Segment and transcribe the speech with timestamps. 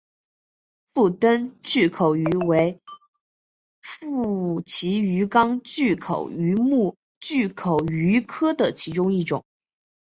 [0.95, 2.81] 腹灯巨口鱼为
[3.83, 9.45] 辐鳍鱼纲巨口鱼目巨口鱼科的其中一种。